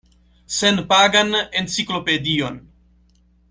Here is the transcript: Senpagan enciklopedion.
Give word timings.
Senpagan 0.59 1.31
enciklopedion. 1.59 2.59